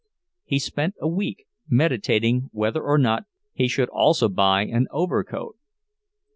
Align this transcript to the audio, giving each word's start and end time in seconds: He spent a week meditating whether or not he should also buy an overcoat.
He 0.43 0.57
spent 0.57 0.95
a 0.99 1.07
week 1.07 1.45
meditating 1.69 2.49
whether 2.53 2.81
or 2.81 2.97
not 2.97 3.25
he 3.53 3.67
should 3.67 3.89
also 3.89 4.29
buy 4.29 4.63
an 4.63 4.87
overcoat. 4.89 5.59